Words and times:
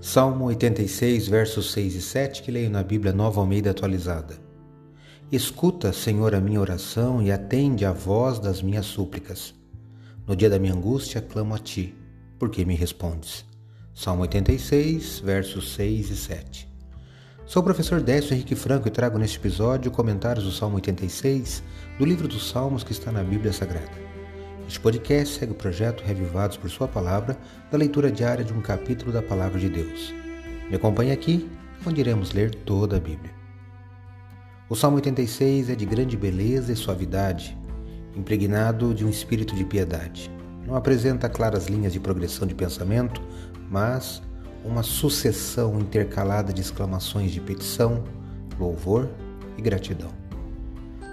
Salmo 0.00 0.44
86, 0.44 1.26
versos 1.26 1.72
6 1.72 1.96
e 1.96 2.00
7, 2.00 2.42
que 2.44 2.52
leio 2.52 2.70
na 2.70 2.84
Bíblia 2.84 3.12
Nova 3.12 3.40
Almeida 3.40 3.72
atualizada. 3.72 4.36
Escuta, 5.30 5.92
Senhor, 5.92 6.36
a 6.36 6.40
minha 6.40 6.60
oração 6.60 7.20
e 7.20 7.32
atende 7.32 7.84
à 7.84 7.92
voz 7.92 8.38
das 8.38 8.62
minhas 8.62 8.86
súplicas. 8.86 9.52
No 10.24 10.36
dia 10.36 10.48
da 10.48 10.58
minha 10.58 10.72
angústia, 10.72 11.20
clamo 11.20 11.52
a 11.52 11.58
ti, 11.58 11.96
porque 12.38 12.64
me 12.64 12.76
respondes. 12.76 13.44
Salmo 13.92 14.22
86, 14.22 15.18
versos 15.18 15.74
6 15.74 16.10
e 16.10 16.16
7. 16.16 16.68
Sou 17.44 17.60
o 17.60 17.64
professor 17.64 18.00
Décio 18.00 18.34
Henrique 18.34 18.54
Franco 18.54 18.86
e 18.86 18.92
trago 18.92 19.18
neste 19.18 19.38
episódio 19.38 19.90
comentários 19.90 20.44
do 20.44 20.52
Salmo 20.52 20.76
86 20.76 21.60
do 21.98 22.04
livro 22.04 22.28
dos 22.28 22.48
Salmos 22.48 22.84
que 22.84 22.92
está 22.92 23.10
na 23.10 23.24
Bíblia 23.24 23.52
Sagrada. 23.52 24.17
Este 24.68 24.78
podcast 24.80 25.38
segue 25.38 25.52
o 25.52 25.54
projeto 25.54 26.04
Revivados 26.04 26.58
por 26.58 26.68
Sua 26.68 26.86
Palavra, 26.86 27.38
da 27.70 27.78
leitura 27.78 28.12
diária 28.12 28.44
de 28.44 28.52
um 28.52 28.60
capítulo 28.60 29.10
da 29.10 29.22
Palavra 29.22 29.58
de 29.58 29.66
Deus. 29.66 30.14
Me 30.68 30.76
acompanhe 30.76 31.10
aqui, 31.10 31.50
onde 31.86 32.02
iremos 32.02 32.32
ler 32.32 32.54
toda 32.54 32.98
a 32.98 33.00
Bíblia. 33.00 33.32
O 34.68 34.76
Salmo 34.76 34.96
86 34.96 35.70
é 35.70 35.74
de 35.74 35.86
grande 35.86 36.18
beleza 36.18 36.70
e 36.70 36.76
suavidade, 36.76 37.56
impregnado 38.14 38.92
de 38.92 39.06
um 39.06 39.08
espírito 39.08 39.56
de 39.56 39.64
piedade. 39.64 40.30
Não 40.66 40.76
apresenta 40.76 41.30
claras 41.30 41.66
linhas 41.66 41.94
de 41.94 41.98
progressão 41.98 42.46
de 42.46 42.54
pensamento, 42.54 43.22
mas 43.70 44.22
uma 44.62 44.82
sucessão 44.82 45.80
intercalada 45.80 46.52
de 46.52 46.60
exclamações 46.60 47.30
de 47.30 47.40
petição, 47.40 48.04
louvor 48.60 49.08
e 49.56 49.62
gratidão. 49.62 50.10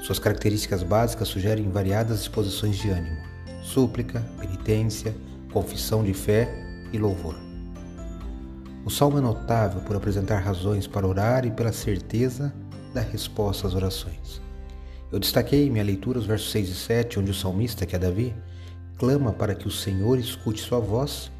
Suas 0.02 0.20
características 0.20 0.84
básicas 0.84 1.30
sugerem 1.30 1.72
variadas 1.72 2.20
disposições 2.20 2.76
de 2.76 2.90
ânimo 2.90 3.34
súplica, 3.66 4.22
penitência, 4.40 5.16
confissão 5.52 6.04
de 6.04 6.13
fé 6.13 6.48
e 6.94 6.99
louvor. 6.99 7.35
O 8.85 8.90
salmo 8.90 9.18
é 9.18 9.22
notável 9.22 9.82
por 9.82 9.96
apresentar 9.96 10.40
razões 10.40 10.85
para 10.85 11.07
orar 11.07 11.46
e 11.46 11.52
pela 11.52 11.74
certeza 11.74 12.54
da 12.94 13.02
resposta 13.02 13.68
às 13.68 13.74
orações. 13.74 14.40
Eu 15.12 15.20
destaquei 15.20 15.66
em 15.66 15.72
minha 15.72 15.84
leitura 15.84 16.20
os 16.20 16.27
versos 16.27 16.52
6 16.52 16.70
e 16.70 16.76
7, 16.76 17.20
onde 17.20 17.32
o 17.32 17.34
salmista, 17.34 17.85
que 17.85 17.96
é 17.96 17.99
Davi, 17.99 18.35
clama 18.98 19.34
para 19.34 19.55
que 19.55 19.68
o 19.68 19.72
Senhor 19.72 20.20
escute 20.20 20.62
sua 20.62 20.79
voz 20.79 21.32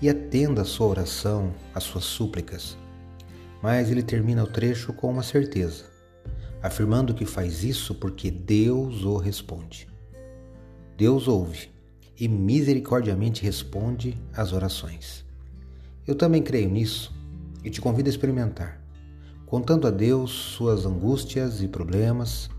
e 0.00 0.08
atenda 0.08 0.62
a 0.62 0.64
sua 0.64 0.86
oração, 0.86 1.52
às 1.74 1.84
suas 1.84 2.04
súplicas. 2.04 2.78
Mas 3.62 3.90
ele 3.90 4.02
termina 4.02 4.42
o 4.42 4.46
trecho 4.46 4.92
com 4.94 5.10
uma 5.10 5.22
certeza, 5.22 5.84
afirmando 6.62 7.14
que 7.14 7.26
faz 7.26 7.62
isso 7.62 7.94
porque 7.94 8.30
Deus 8.30 9.04
o 9.04 9.18
responde. 9.18 9.86
Deus 10.96 11.28
ouve 11.28 11.73
e 12.18 12.28
misericordiamente 12.28 13.42
responde 13.42 14.16
às 14.32 14.52
orações. 14.52 15.24
Eu 16.06 16.14
também 16.14 16.42
creio 16.42 16.68
nisso 16.68 17.14
e 17.62 17.70
te 17.70 17.80
convido 17.80 18.08
a 18.08 18.10
experimentar, 18.10 18.80
contando 19.46 19.86
a 19.86 19.90
Deus 19.90 20.30
suas 20.30 20.84
angústias 20.84 21.62
e 21.62 21.68
problemas 21.68 22.50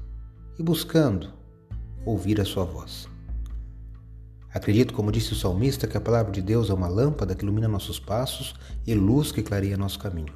e 0.57 0.63
buscando 0.63 1.31
ouvir 2.05 2.39
a 2.41 2.45
sua 2.45 2.65
voz. 2.65 3.07
Acredito, 4.53 4.93
como 4.93 5.11
disse 5.11 5.33
o 5.33 5.35
salmista, 5.35 5.85
que 5.85 5.97
a 5.97 6.01
palavra 6.01 6.31
de 6.31 6.41
Deus 6.41 6.69
é 6.69 6.73
uma 6.73 6.87
lâmpada 6.87 7.35
que 7.35 7.43
ilumina 7.43 7.67
nossos 7.67 7.99
passos 7.99 8.55
e 8.87 8.93
luz 8.93 9.31
que 9.31 9.43
clareia 9.43 9.75
nosso 9.75 9.99
caminho. 9.99 10.33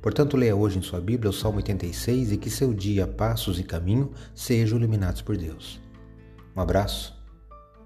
Portanto, 0.00 0.36
leia 0.36 0.56
hoje 0.56 0.78
em 0.78 0.82
sua 0.82 1.00
Bíblia 1.00 1.30
o 1.30 1.32
Salmo 1.32 1.58
86 1.58 2.32
e 2.32 2.36
que 2.36 2.50
seu 2.50 2.72
dia, 2.72 3.06
passos 3.06 3.58
e 3.58 3.62
caminho 3.62 4.12
sejam 4.34 4.78
iluminados 4.78 5.20
por 5.20 5.36
Deus. 5.36 5.80
Um 6.56 6.60
abraço 6.60 7.13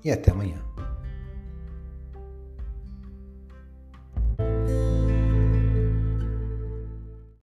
e 0.09 0.13
até 0.13 0.31
amanhã. 0.31 0.57